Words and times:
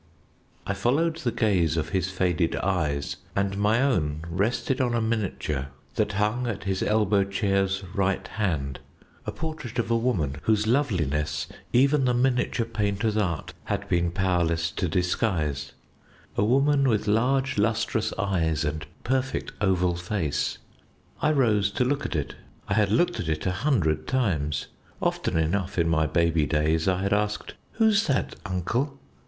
I 0.65 0.73
followed 0.73 1.17
the 1.17 1.31
gaze 1.31 1.77
of 1.77 1.89
his 1.89 2.09
faded 2.09 2.55
eyes, 2.55 3.17
and 3.35 3.55
my 3.55 3.79
own 3.83 4.23
rested 4.31 4.81
on 4.81 4.95
a 4.95 4.99
miniature 4.99 5.67
that 5.93 6.13
hung 6.13 6.47
at 6.47 6.63
his 6.63 6.81
elbow 6.81 7.23
chair's 7.23 7.83
right 7.93 8.27
hand, 8.27 8.79
a 9.27 9.31
portrait 9.31 9.77
of 9.77 9.91
a 9.91 9.95
woman, 9.95 10.37
whose 10.45 10.65
loveliness 10.65 11.45
even 11.71 12.05
the 12.05 12.15
miniature 12.15 12.65
painter's 12.65 13.15
art 13.15 13.53
had 13.65 13.87
been 13.89 14.09
powerless 14.09 14.71
to 14.71 14.89
disguise 14.89 15.73
a 16.35 16.43
woman 16.43 16.89
with 16.89 17.07
large 17.07 17.59
lustrous 17.59 18.11
eyes 18.17 18.65
and 18.65 18.87
perfect 19.03 19.51
oval 19.63 19.95
face. 19.95 20.57
I 21.21 21.31
rose 21.31 21.69
to 21.73 21.85
look 21.85 22.07
at 22.07 22.15
it. 22.15 22.33
I 22.67 22.73
had 22.73 22.91
looked 22.91 23.19
at 23.19 23.29
it 23.29 23.45
a 23.45 23.51
hundred 23.51 24.07
times. 24.07 24.65
Often 24.99 25.37
enough 25.37 25.77
in 25.77 25.87
my 25.87 26.07
baby 26.07 26.47
days 26.47 26.87
I 26.87 27.03
had 27.03 27.13
asked, 27.13 27.53
"Who's 27.73 28.07
that, 28.07 28.35
uncle?" 28.47 28.99